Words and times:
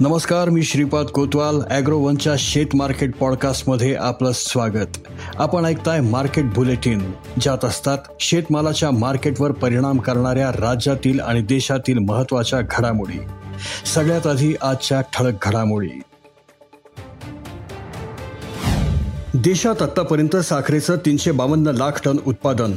नमस्कार 0.00 0.48
मी 0.48 0.62
श्रीपाद 0.62 1.06
कोतवाल 1.06 1.60
ॲग्रोवनच्या 1.70 2.32
शेत 2.38 2.66
मार्केट 2.74 3.16
पॉडकास्टमध्ये 3.16 3.94
आपलं 3.94 4.30
स्वागत. 4.34 4.98
आपण 5.36 5.64
ऐकताय 5.64 6.00
मार्केट 6.00 6.44
बुलेटिन 6.44 7.12
ज्यात 7.40 7.64
असतात 7.64 7.98
शेतमालाच्या 8.20 8.90
मार्केटवर 8.90 9.52
परिणाम 9.52 9.98
करणाऱ्या 9.98 10.50
राज्यातील 10.52 11.20
आणि 11.20 11.42
देशातील 11.42 11.98
महत्त्वाच्या 11.98 12.60
घडामोडी. 12.60 13.18
सगळ्यात 13.94 14.26
आधी 14.26 14.54
आजच्या 14.62 15.00
ठळक 15.00 15.34
घडामोडी. 15.42 16.00
देशात 19.34 19.82
आतापर्यंत 19.82 20.36
साखरेचं 20.36 20.96
तीनशे 20.96 21.30
बावन्न 21.30 21.66
लाख 21.66 22.00
टन 22.04 22.16
उत्पादन. 22.26 22.72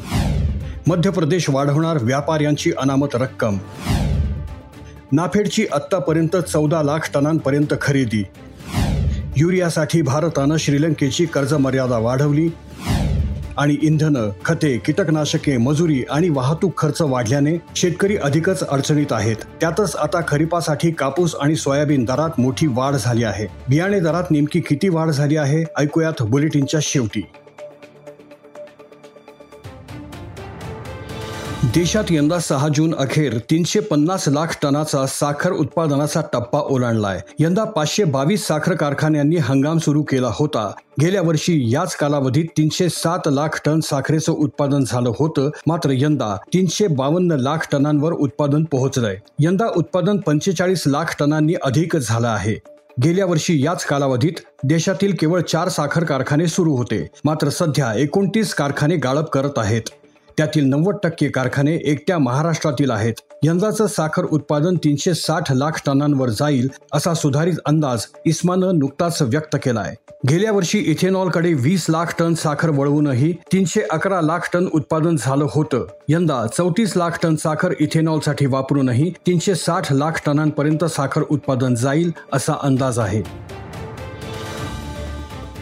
मध्य 0.88 1.10
प्रदेश 1.10 1.50
वाढवणार 1.50 1.98
व्यापाऱ्यांची 2.02 2.72
अनामत 2.78 3.08
रक्कम. 3.14 3.58
नाफेडची 5.12 5.66
आत्तापर्यंत 5.74 6.38
चौदा 6.38 6.84
लाख 6.84 7.10
टनांपर्यंत 7.14 7.74
खरेदी. 7.82 8.24
युरियासाठी 9.38 10.02
भारतानं 10.02 10.58
श्रीलंकेची 10.58 11.26
कर्जमर्यादा 11.26 11.98
वाढवली 11.98 12.50
आणि 13.58 13.78
इंधनं 13.82 14.30
खते 14.46 14.78
कीटकनाशके 14.78 15.58
मजुरी 15.58 16.04
आणि 16.12 16.30
वाहतूक 16.30 16.78
खर्च 16.78 17.02
वाढल्याने 17.02 17.58
शेतकरी 17.76 18.18
अधिकच 18.18 18.68
अडचणीत 18.68 19.12
आहेत. 19.12 19.36
त्यातच 19.62 19.96
आता 19.96 20.22
खरीपासाठी 20.28 20.92
कापूस 20.92 21.36
आणि 21.42 21.56
सोयाबीन 21.56 22.06
दरात 22.06 22.40
मोठी 22.40 22.68
वाढ 22.68 22.96
झाली 22.96 23.24
आहे. 23.24 23.46
बियाणे 23.70 24.00
दरात 24.00 24.24
नेमकी 24.32 24.60
किती 24.60 24.90
वाढ 24.90 25.10
झाली 25.10 25.36
आहे? 25.36 25.64
ऐकूयात 25.78 26.22
बुलेटिनच्या 26.22 26.80
शेवटी. 26.84 27.22
देशात 31.76 32.04
यंदा 32.10 32.40
सहा 32.40 32.68
जून 32.68 32.96
अखेर 32.96 33.38
तीनशे 33.38 33.80
पन्नास 33.80 34.28
लाख 34.28 34.46
टनाचा 34.62 35.06
साखर 35.06 35.52
उत्पादनाचा 35.52 36.22
टप्पा 36.34 36.60
ओलांडलाय. 36.60 37.22
यंदा 37.40 37.64
पाचशे 37.64 38.04
बावीस 38.04 38.48
साखर 38.48 38.76
कारखान्यांनी 38.76 39.36
हंगाम 39.36 39.78
सुरू 39.78 40.04
केला 40.04 40.28
होता. 40.34 40.72
गेल्या 41.02 41.22
वर्षी 41.22 41.74
याच 41.74 41.96
कालावधीत 41.96 42.46
तीनशे 42.58 42.90
सात 42.90 43.20
लाख 43.28 43.62
टन 43.66 43.80
साखरेचं 43.80 44.32
उत्पादन 44.32 44.84
झालं 44.84 45.12
होतं. 45.20 45.50
मात्र 45.68 45.90
यंदा 45.94 46.36
तीनशे 46.54 46.88
बावन्न 46.88 47.32
लाख 47.32 47.68
टनांवर 47.72 48.12
उत्पादन 48.12 48.64
पोहोचलंय. 48.64 49.18
यंदा 49.40 49.66
उत्पादन 49.78 50.18
पंचेचाळीस 50.18 50.84
लाख 50.88 51.16
टनांनी 51.20 51.54
अधिक 51.64 51.98
झालं 51.98 52.28
आहे. 52.28 52.56
गेल्या 53.04 53.26
वर्षी 53.26 53.66
याच 53.66 53.86
कालावधीत 53.86 54.42
देशातील 54.64 55.16
केवळ 55.20 55.42
चार 55.42 55.70
साखर 55.70 56.04
कारखाने 56.04 56.48
सुरू 56.48 56.76
होते. 56.76 57.08
मात्र 57.26 57.50
सध्या 57.50 57.94
एकोणतीस 57.94 58.54
कारखाने 58.54 58.96
गाळप 58.96 59.30
करत 59.30 59.58
आहेत. 59.58 59.82
त्यातील 60.40 60.66
नव्वद 60.66 60.98
टक्के 61.04 61.28
कारखाने 61.28 61.74
एकट्या 61.76 62.18
महाराष्ट्रातील 62.18 62.92
आहेत. 62.92 63.14
यंदाचं 63.44 63.88
साखर 63.88 64.26
उत्पादन 64.26 64.76
तीनशे 64.76 65.14
साठ 65.14 65.52
लाख 65.52 65.82
टनांवर 65.86 66.30
जाईल 66.30 66.70
असा 66.94 67.14
सुधारित 67.14 67.60
अंदाज 67.66 68.06
इस्मानं 68.26 68.78
नुकताच 68.80 69.22
व्यक्त 69.22 69.58
केलाय. 69.64 69.96
गेल्या 70.30 70.52
वर्षी 70.52 70.80
इथेनॉलकडे 70.80 71.54
वीस 71.54 71.86
लाख 71.90 72.14
टन 72.20 72.34
साखर 72.34 72.70
वळवूनही 72.70 73.34
तीनशे 73.54 73.82
अकरा 73.92 74.22
लाख 74.22 74.50
टन 74.54 74.68
उत्पादन 74.74 75.16
झालं 75.16 75.46
होतं. 75.54 75.86
यंदा 76.10 76.46
चौतीस 76.58 76.98
लाख 76.98 77.20
टन 77.24 77.36
साखर 77.36 77.74
इथेनॉलसाठी 77.80 78.46
वापरूनही 78.46 79.12
तीनशे 79.28 79.56
साठ 79.56 79.94
लाख 79.94 80.22
टनांपर्यंत 80.26 80.86
साखर 80.86 81.24
उत्पादन 81.30 81.76
जाईल 81.76 82.12
असा 82.34 82.54
अंदाज 82.64 83.00
आहे. 83.00 83.22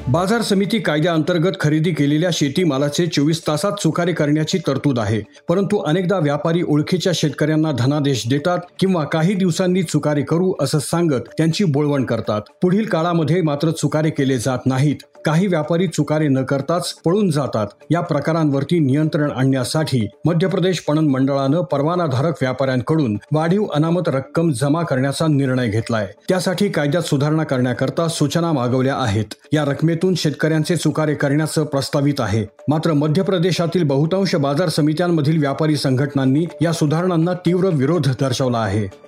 बाजार 0.09 0.41
समिती 0.41 0.79
कायद्याअंतर्गत 0.79 1.51
खरेदी 1.59 1.91
केलेल्या 1.91 2.29
शेतीमालाचे 2.33 3.07
चोवीस 3.07 3.47
तासात 3.47 3.71
चुकारे 3.71 4.13
करण्याची 4.13 4.57
तरतूद 4.57 4.99
आहे. 4.99 5.21
परंतु 5.49 5.77
अनेकदा 5.77 6.19
व्यापारी 6.19 6.61
ओळखीच्या 6.67 7.11
शेतकऱ्यांना 7.15 7.71
धनादेश 7.71 8.23
देतात 8.29 8.59
किंवा 8.79 9.03
काही 9.03 9.33
दिवसांनी 9.33 9.83
चुकारे 9.83 10.21
करू 10.21 10.53
असं 10.59 10.79
सांगत 10.79 11.21
त्यांची 11.37 11.63
बोळवण 11.63 12.05
करतात. 12.05 12.41
पुढील 12.61 12.85
काळामध्ये 12.85 13.41
मात्र 13.41 13.71
चुकारे 13.71 14.09
केले 14.09 14.37
जात 14.37 14.59
नाहीत. 14.65 14.95
काही 15.27 15.47
व्यापारी 15.47 15.87
चुकारे 15.87 16.27
न 16.27 16.43
करताच 16.43 16.93
पळून 16.93 17.29
जातात. 17.29 17.67
या 17.91 18.01
प्रकारांवरती 18.01 18.79
नियंत्रण 18.79 19.31
आणण्यासाठी 19.31 20.07
मध्य 20.25 20.47
प्रदेश 20.47 20.79
पणन 20.79 21.07
मंडळानं 21.07 21.61
परवानाधारक 21.61 22.33
व्यापाऱ्यांकडून 22.41 23.17
वाढीव 23.33 23.65
अनामत 23.65 24.01
रक्कम 24.07 24.51
जमा 24.51 24.81
करण्याचा 24.81 25.27
निर्णय 25.27 25.67
घेतलाय. 25.67 26.07
त्यासाठी 26.29 26.69
कायद्यात 26.69 27.03
सुधारणा 27.03 27.43
करण्याकरता 27.43 28.07
सूचना 28.07 28.51
मागवल्या 28.51 28.95
आहेत. 28.95 29.25
या 29.53 29.65
रकमेतून 29.65 30.15
शेतकऱ्यांचे 30.15 30.75
चुकारे 30.75 31.15
करण्याचं 31.15 31.63
प्रस्तावित 31.63 32.21
आहे. 32.21 32.45
मात्र 32.67 32.93
मध्य 32.93 33.21
प्रदेशातील 33.21 33.83
बहुतांश 33.83 34.35
बाजार 34.35 34.69
समित्यांमधील 34.69 35.39
व्यापारी 35.39 35.75
संघटनांनी 35.75 36.45
या 36.61 36.71
सुधारणांना 36.71 37.33
तीव्र 37.33 37.69
विरोध 37.73 38.07
दर्शवला 38.19 38.57
आहे. 38.57 39.06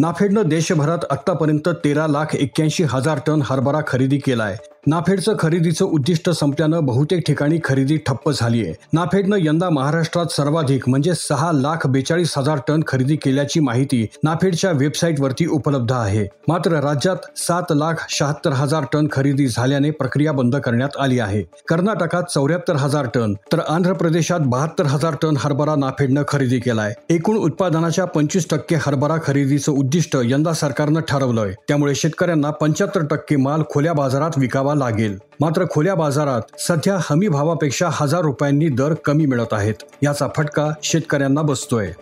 नाफेडनं 0.00 0.48
देशभरात 0.48 1.04
आत्तापर्यंत 1.10 1.68
तेरा 1.84 2.06
लाख 2.06 2.34
एक्क्याऐंशी 2.34 2.84
हजार 2.84 3.18
टन 3.26 3.40
हरभरा 3.44 3.80
खरेदी 3.86 4.18
केलाय. 4.18 4.56
नाफेडचं 4.88 5.34
खरेदीचं 5.38 5.84
उद्दिष्ट 5.84 6.28
संपल्यानं 6.30 6.84
बहुतेक 6.86 7.22
ठिकाणी 7.26 7.58
खरेदी 7.64 7.96
ठप्प 7.96 8.30
झाली 8.30 8.64
आहे 8.64 8.74
नाफेडनं 8.92 9.36
यंदा 9.40 9.68
महाराष्ट्रात 9.70 10.26
सर्वाधिक 10.26 10.88
म्हणजे 10.88 11.14
सहा 11.14 11.50
लाख 11.52 11.86
बेचाळीस 11.86 12.32
हजार 12.36 12.60
टन 12.68 12.82
खरेदी 12.86 13.16
केल्याची 13.16 13.60
माहिती 13.60 14.04
नाफेडच्या 14.24 14.70
वेबसाईटवरती 14.74 15.46
उपलब्ध 15.46 15.92
आहे. 15.92 16.24
मात्र 16.48 16.80
राज्यात 16.80 17.16
सात 17.38 17.72
लाख 17.72 18.06
शहात्तर 18.10 18.52
हजार 18.52 18.84
टन 18.92 19.06
खरेदी 19.12 19.46
झाल्याने 19.46 19.90
प्रक्रिया 19.90 20.32
बंद 20.32 20.56
करण्यात 20.56 20.96
आली 21.00 21.18
आहे. 21.18 21.42
कर्नाटकात 21.68 22.32
चौऱ्याहत्तर 22.34 22.76
हजार 22.76 23.08
टन 23.14 23.34
तर 23.52 23.60
आंध्र 23.68 23.92
प्रदेशात 23.92 24.40
बहात्तर 24.46 24.86
हजार 24.86 25.16
टन 25.22 25.36
हरभरा 25.38 25.74
नाफेडनं 25.76 26.22
खरेदी 26.28 26.60
केलाय. 26.60 26.94
एकूण 27.10 27.36
उत्पादनाच्या 27.36 28.04
पंचवीस 28.06 28.48
टक्के 28.50 28.76
हरभरा 28.86 29.16
खरेदीचं 29.26 29.72
उद्दिष्ट 29.72 30.16
यंदा 30.24 30.52
सरकारनं 30.54 31.00
ठरवलंय. 31.08 31.52
त्यामुळे 31.68 31.94
शेतकऱ्यांना 31.94 32.50
पंच्याहत्तर 32.50 33.06
टक्के 33.10 33.36
माल 33.36 33.62
खुल्या 33.70 33.92
बाजारात 33.92 34.38
विकावा 34.38 34.76
लागेल. 34.78 35.18
मात्र 35.40 35.64
खुल्या 35.70 35.94
बाजारात 35.94 36.60
सध्या 36.60 36.96
हमी 37.10 37.28
भावापेक्षा 37.28 37.88
हजार 37.92 38.20
रुपयांनी 38.20 38.68
दर 38.68 38.94
कमी 38.94 39.26
मिळत 39.26 39.52
आहेत. 39.52 39.74
याचा 40.02 40.28
फटका 40.36 40.70
शेतकऱ्यांना 40.82 41.42
बसतोय. 41.42 41.92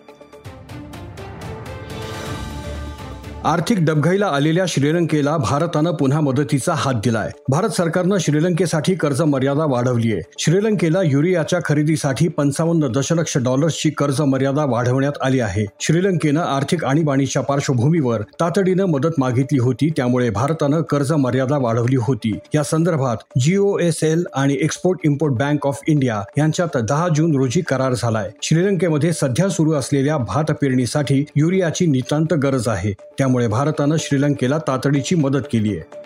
आर्थिक 3.46 3.78
डबघाईला 3.80 4.26
आलेल्या 4.26 4.64
श्रीलंकेला 4.68 5.36
भारतानं 5.36 5.90
पुन्हा 5.90 6.20
मदतीचा 6.20 6.74
हात 6.76 6.94
दिलाय. 6.94 7.30
भारत 7.48 7.68
सरकारनं 7.68 8.18
श्रीलंकेसाठी 8.18 8.94
कर्ज 8.94 9.22
मर्यादा 9.22 9.64
वाढवली 9.64 10.12
आहे. 10.12 10.20
श्रीलंकेला 10.38 11.02
युरियाच्या 11.02 11.58
खरेदीसाठी 11.64 12.28
पंचावन्न 12.28 12.86
दशलक्ष 12.92 13.38
डॉलर्सची 13.38 13.90
कर्ज 13.90 14.20
मर्यादा 14.20 14.64
वाढवण्यात 14.64 15.12
आली 15.20 15.40
आहे. 15.40 15.66
श्रीलंकेनं 15.80 16.40
आर्थिक 16.40 16.84
आणीबाणीच्या 16.84 17.42
पार्श्वभूमीवर 17.42 18.22
तातडीनं 18.22 18.84
मदत 18.84 19.14
मागितली 19.18 19.58
होती 19.58 19.90
त्यामुळे 19.96 20.30
भारतानं 20.30 20.82
कर्ज 20.82 21.12
मर्यादा 21.12 21.58
वाढवली 21.58 21.96
होती. 21.96 22.38
या 22.54 22.62
संदर्भात 22.62 23.16
जीओ 23.40 23.78
एस 23.78 24.04
एल 24.04 24.24
आणि 24.34 24.58
export 24.60 24.98
import 25.04 25.34
bank 25.34 25.66
of 25.66 25.78
India 25.86 26.22
यांच्यात 26.38 26.76
दहा 26.76 27.08
जून 27.08 27.36
रोजी 27.36 27.60
करार 27.60 27.94
झालाय. 27.94 28.30
श्रीलंकेमध्ये 28.42 29.12
सध्या 29.12 29.48
सुरू 29.48 29.72
असलेल्या 29.72 30.16
भात 30.16 30.44
पेरणीसाठी 30.44 31.24
युरियाची 31.36 31.86
नितांत 31.86 32.34
गरज 32.34 32.68
आहे. 32.68 32.92
त्यामुळे 33.18 33.35
त्यामुळे 33.36 33.48
भारतानं 33.48 33.96
श्रीलंकेला 33.98 34.58
तातडीची 34.58 35.14
मदत 35.14 35.48
केली 35.52 35.76
आहे 35.76 36.04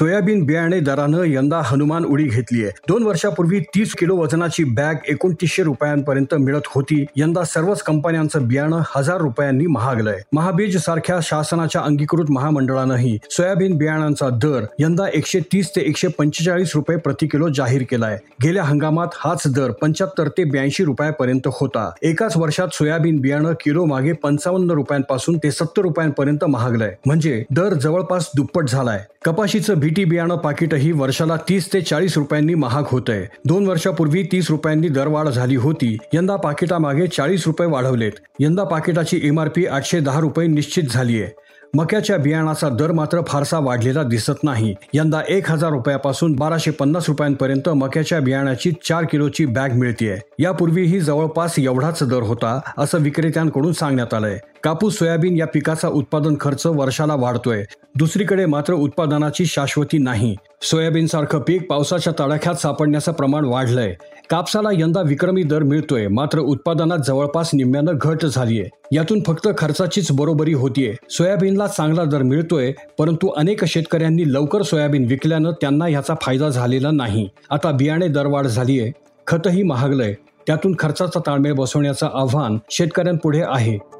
सोयाबीन 0.00 0.44
बियाणे 0.46 0.78
दरानं 0.80 1.24
यंदा 1.26 1.60
हनुमान 1.64 2.04
उडी 2.04 2.24
घेतली 2.24 2.62
आहे 2.64 2.72
दोन 2.88 3.02
वर्षापूर्वी 3.02 3.58
तीस 3.74 3.92
किलो 3.94 4.14
वजनाची 4.16 4.62
बॅग 4.76 5.08
एकोणतीसशे 5.08 5.62
रुपयांपर्यंत 5.62 6.34
मिळत 6.34 6.68
होती. 6.74 7.04
यंदा 7.16 7.42
सर्वच 7.44 7.82
कंपन्यांचं 7.82 8.46
बियाणं 8.48 8.82
हजार 8.94 9.20
रुपयांनी 9.20 9.66
महागलंय. 9.66 10.18
महाबीज 10.32 10.76
सारख्या 10.76 11.18
शासनाच्या 11.22 11.80
अंगीकृत 11.80 12.30
महामंडळानंही 12.30 13.16
सोयाबीन 13.30 13.76
बियाणांचा 13.78 14.28
दर 14.42 14.64
यंदा 14.78 15.08
एकशे 15.14 15.40
तीस 15.52 15.70
ते 15.76 15.80
एकशे 15.80 16.08
पंचेचाळीस 16.08 16.72
रुपये 16.74 16.96
प्रति 16.96 17.26
किलो 17.26 17.48
जाहीर 17.48 17.82
केलाय. 17.90 18.18
गेल्या 18.42 18.64
हंगामात 18.64 19.08
हाच 19.14 19.42
दर 19.46 19.70
पंच्याहत्तर 19.70 20.28
ते 20.28 20.44
ब्याऐंशी 20.44 20.84
रुपयापर्यंत 20.84 21.48
होता. 21.60 21.88
एकाच 22.02 22.36
वर्षात 22.36 22.68
सोयाबीन 22.72 23.20
बियाणं 23.20 23.52
किलो 23.64 23.84
मागे 23.84 24.12
पंचावन्न 24.12 24.70
रुपयांपासून 24.70 25.38
ते 25.38 25.50
सत्तर 25.50 25.82
रुपयांपर्यंत 25.82 26.44
महागलंय. 26.44 26.94
म्हणजे 27.06 27.44
दर 27.50 27.74
जवळपास 27.74 28.30
दुप्पट 28.36 28.68
झालाय. 28.68 29.04
कपाशीचं 29.24 29.78
बीटी 29.90 30.04
बियाणं 30.04 30.36
पाकिटही 30.36 30.90
वर्षाला 30.92 31.36
तीस 31.48 31.66
ते 31.72 31.80
चाळीस 31.80 32.16
रुपयांनी 32.16 32.54
महाग 32.54 32.84
होत 32.86 33.08
आहे 33.08 33.24
दोन 33.44 33.66
वर्षापूर्वी 33.66 34.22
तीस 34.22 34.50
रुपयांनी 34.50 34.88
दरवाढ 34.88 35.28
झाली 35.28 35.56
होती. 35.56 35.96
यंदा 36.14 36.36
पाकिटामागे 36.36 37.06
चाळीस 37.06 37.46
रुपये 37.46 37.68
वाढवलेत. 37.68 38.12
यंदा 38.40 38.64
पाकिटाची 38.64 39.20
एमआरपी 39.24 39.66
आठशे 39.66 40.00
दहा 40.00 40.20
रुपये 40.20 40.46
निश्चित 40.46 40.84
झालीय. 40.90 41.26
मक्याच्या 41.74 42.16
बियाणाचा 42.16 42.68
दर 42.68 42.92
मात्र 42.92 43.20
फारसा 43.28 43.58
वाढलेला 43.58 44.02
दिसत 44.02 44.44
नाही. 44.44 44.74
यंदा 44.94 45.20
एक 45.28 45.50
हजार 45.50 45.70
रुपयापासून 45.70 46.32
बाराशे 46.32 46.70
पन्नास 46.70 47.08
रुपयांपर्यंत 47.08 47.68
मक्याच्या 47.68 48.20
बियाण्याची 48.20 48.72
चार 48.84 49.04
किलोची 49.10 49.46
बॅग 49.46 49.72
मिळतीये. 49.72 50.16
यापूर्वीही 50.38 51.00
जवळपास 51.00 51.58
एवढाच 51.58 52.02
दर 52.02 52.22
होता 52.22 52.58
असं 52.78 52.98
विक्रेत्यांकडून 52.98 53.72
सांगण्यात 53.72 54.14
आलंय. 54.14 54.38
कापूस 54.62 54.98
सोयाबीन 54.98 55.36
या 55.36 55.46
पिकाचा 55.46 55.88
उत्पादन 55.88 56.34
खर्च 56.40 56.66
वर्षाला 56.66 57.14
वाढतोय. 57.14 57.64
दुसरीकडे 57.94 58.46
मात्र 58.46 58.74
उत्पादनाची 58.74 59.46
शाश्वती 59.46 59.98
नाही. 59.98 60.36
सोयाबीन 60.62 61.06
सारखं 61.06 61.38
पीक 61.38 61.70
पावसाच्या 61.70 62.12
तडाख्यात 62.20 62.54
सापडण्याचं 62.54 63.12
प्रमाण 63.12 63.44
वाढलंय. 63.44 63.94
कापसाला 64.30 64.68
यंदा 64.72 65.00
विक्रमी 65.00 65.42
दर 65.42 65.62
मिळतोय 65.62 66.08
मात्र 66.08 66.38
उत्पादनात 66.38 66.98
जवळपास 67.06 67.50
निम्म्यानं 67.54 67.92
घट 68.00 68.24
झालीय. 68.24 68.64
यातून 68.92 69.20
फक्त 69.26 69.48
खर्चाचीच 69.58 70.12
बरोबरी 70.12 70.52
होतीये. 70.52 70.94
सोयाबीनला 71.10 71.66
चांगला 71.66 72.04
दर 72.04 72.22
मिळतोय 72.22 72.72
परंतु 72.98 73.28
अनेक 73.28 73.64
शेतकऱ्यांनी 73.64 74.32
लवकर 74.32 74.62
सोयाबीन 74.62 75.04
विकल्यानं 75.04 75.50
त्यांना 75.50 75.84
ह्याचा 75.84 76.14
फायदा 76.22 76.48
झालेला 76.48 76.90
नाही. 76.90 77.28
आता 77.50 77.70
बियाणे 77.70 78.08
दरवाढ 78.08 78.46
झालीये 78.46 78.92
खतही 79.26 79.62
महागलंय. 79.62 80.14
त्यातून 80.46 80.74
खर्चाचा 80.78 81.20
ताळमेळ 81.20 81.52
बसवण्याचं 81.52 82.08
आव्हान 82.14 82.58
शेतकऱ्यांपुढे 82.70 83.42
आहे. 83.46 83.99